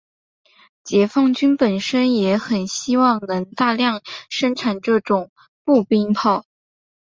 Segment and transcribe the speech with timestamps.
[0.83, 5.29] 解放军本身也很希望能大量生产这种
[5.63, 6.43] 步兵炮。